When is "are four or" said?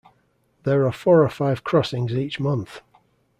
0.87-1.29